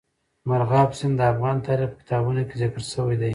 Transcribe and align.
مورغاب 0.47 0.89
سیند 0.99 1.15
د 1.17 1.21
افغان 1.33 1.57
تاریخ 1.67 1.89
په 1.93 1.99
کتابونو 2.01 2.41
کې 2.47 2.55
ذکر 2.61 2.81
شوی 2.93 3.15
دی. 3.21 3.29